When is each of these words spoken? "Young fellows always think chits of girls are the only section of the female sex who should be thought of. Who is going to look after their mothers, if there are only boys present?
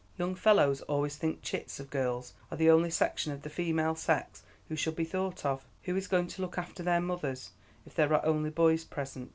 "Young 0.17 0.33
fellows 0.33 0.81
always 0.81 1.15
think 1.15 1.43
chits 1.43 1.79
of 1.79 1.91
girls 1.91 2.33
are 2.49 2.57
the 2.57 2.71
only 2.71 2.89
section 2.89 3.31
of 3.33 3.43
the 3.43 3.51
female 3.51 3.93
sex 3.93 4.41
who 4.67 4.75
should 4.75 4.95
be 4.95 5.05
thought 5.05 5.45
of. 5.45 5.63
Who 5.83 5.95
is 5.95 6.07
going 6.07 6.25
to 6.29 6.41
look 6.41 6.57
after 6.57 6.81
their 6.81 6.99
mothers, 6.99 7.51
if 7.85 7.93
there 7.93 8.11
are 8.11 8.25
only 8.25 8.49
boys 8.49 8.83
present? 8.83 9.29